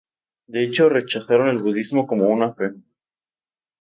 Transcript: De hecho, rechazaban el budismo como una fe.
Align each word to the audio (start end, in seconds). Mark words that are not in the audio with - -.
De 0.47 0.63
hecho, 0.63 0.89
rechazaban 0.89 1.49
el 1.49 1.59
budismo 1.59 2.07
como 2.07 2.25
una 2.25 2.55
fe. 2.55 2.73